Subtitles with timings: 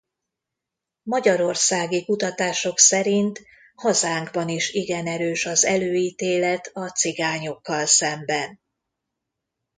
[1.03, 3.41] Magyarországi kutatások szerint
[3.75, 8.61] hazánkban is igen erős az előítélet a cigányokkal szemben.